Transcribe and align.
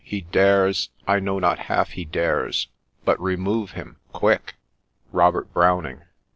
He 0.03 0.21
dares— 0.21 0.89
I 1.07 1.19
know 1.19 1.37
not 1.37 1.59
half 1.69 1.91
he 1.91 2.05
dares— 2.05 2.69
But 3.05 3.19
remove 3.21 3.73
him— 3.73 3.97
quick!" 4.11 4.55
—Robert 5.11 5.53
Browning. 5.53 6.01